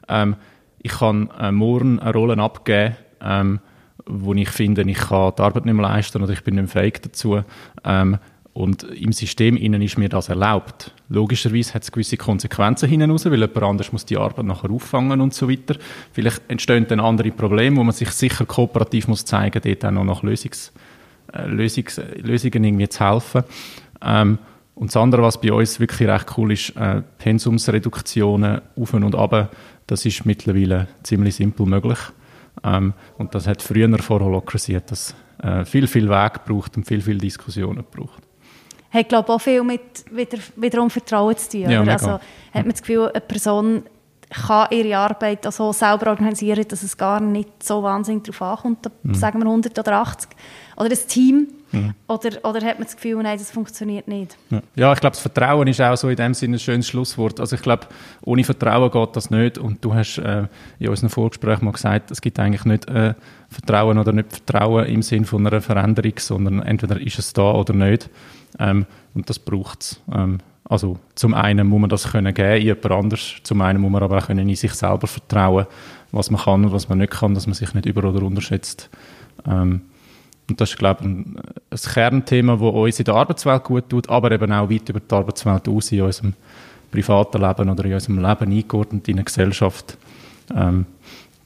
[0.08, 0.36] ähm,
[0.80, 3.60] ich kann äh, morgen eine Rolle abgeben, ähm,
[4.06, 6.82] wo ich finde, ich kann die Arbeit nicht mehr leisten oder ich bin nicht mehr
[6.82, 7.42] fähig dazu.
[7.84, 8.18] Ähm,
[8.58, 10.92] und im System innen ist mir das erlaubt.
[11.08, 15.20] Logischerweise hat es gewisse Konsequenzen hinten raus, weil jemand anders muss die Arbeit nachher auffangen
[15.20, 15.76] und so weiter.
[16.12, 20.04] Vielleicht entstehen dann andere Probleme, wo man sich sicher kooperativ muss zeigen, dort auch noch
[20.04, 20.72] nach Lösungs,
[21.32, 23.44] Lösungs, Lösungen irgendwie zu helfen.
[24.02, 24.38] Ähm,
[24.74, 29.50] und das andere, was bei uns wirklich recht cool ist, äh, Pensumsreduktionen auf und ab,
[29.86, 31.98] das ist mittlerweile ziemlich simpel möglich.
[32.62, 37.00] Ähm, und das hat früher vor Holocracy das äh, viel, viel Weg gebraucht und viel,
[37.00, 38.22] viel Diskussionen gebraucht
[38.90, 41.70] hat glaube auch viel mit wieder, wiederum Vertrauen zu tun.
[41.70, 42.22] Ja, also hat
[42.54, 43.82] man das Gefühl, eine Person
[44.30, 48.90] kann ihre Arbeit auch so selber organisieren, dass es gar nicht so wahnsinnig darauf ankommt,
[49.02, 49.14] mhm.
[49.14, 50.30] sagen wir 100 oder 80.
[50.78, 51.48] Oder das Team.
[51.72, 51.92] Mhm.
[52.06, 54.38] Oder, oder hat man das Gefühl, nein, das funktioniert nicht?
[54.74, 57.40] Ja, ich glaube, das Vertrauen ist auch so in dem Sinne ein schönes Schlusswort.
[57.40, 57.86] Also ich glaube,
[58.22, 59.58] ohne Vertrauen geht das nicht.
[59.58, 60.44] Und du hast äh,
[60.78, 63.14] in unserem Vorgespräch mal gesagt, es gibt eigentlich nicht äh,
[63.50, 67.74] Vertrauen oder nicht Vertrauen im Sinne von einer Veränderung, sondern entweder ist es da oder
[67.74, 68.08] nicht.
[68.58, 70.00] Ähm, und das braucht es.
[70.14, 73.90] Ähm, also zum einen muss man das können geben in jemand anders, zum einen muss
[73.90, 75.66] man aber auch können in sich selber vertrauen,
[76.12, 78.90] was man kann und was man nicht kann, dass man sich nicht über- oder unterschätzt.
[79.46, 79.82] Ähm,
[80.48, 81.40] und das ist, glaube ich, ein,
[81.92, 85.68] Kernthema, das uns in der Arbeitswelt gut tut, aber eben auch weit über die Arbeitswelt
[85.68, 86.34] aus in unserem
[86.90, 89.98] privaten Leben oder in unserem Leben eingeordnet in der Gesellschaft,
[90.54, 90.86] ähm,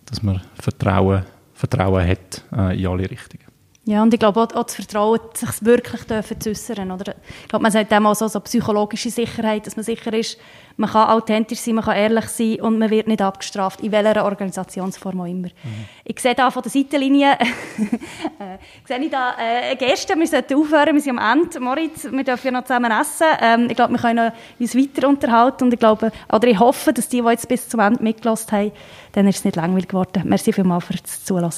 [0.06, 3.51] dass man Vertrauen, Vertrauen hat äh, in alle Richtungen.
[3.84, 6.92] Ja, und ich glaube auch, auch das Vertrauen, sich wirklich dürfen zu äußern.
[6.92, 7.16] Oder?
[7.42, 10.38] Ich glaube, man sagt auch so, so psychologische Sicherheit, dass man sicher ist,
[10.76, 14.24] man kann authentisch sein, man kann ehrlich sein und man wird nicht abgestraft, in welcher
[14.24, 15.48] Organisationsform auch immer.
[15.48, 15.86] Mhm.
[16.04, 20.94] Ich sehe da von der Seitenlinie, äh, sehe ich da äh, Gäste, wir sollten aufhören,
[20.94, 21.58] wir sind am Ende.
[21.58, 23.26] Moritz, wir dürfen ja noch zusammen essen.
[23.40, 27.08] Ähm, ich glaube, wir können uns weiter unterhalten und ich glaube, oder ich hoffe, dass
[27.08, 28.72] die, die jetzt bis zum Ende mitgelassen haben,
[29.10, 30.22] dann ist es nicht langweilig geworden.
[30.24, 31.50] Merci vielmals fürs Zuhören.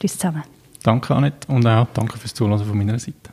[0.00, 0.57] Tschüss zusammen.
[0.82, 3.30] Danke, Annette, und auch danke fürs Zuhören von meiner Seite.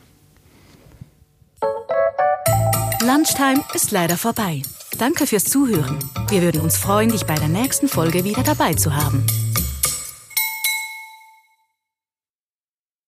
[3.06, 4.62] Lunchtime ist leider vorbei.
[4.98, 5.98] Danke fürs Zuhören.
[6.28, 9.24] Wir würden uns freuen, dich bei der nächsten Folge wieder dabei zu haben.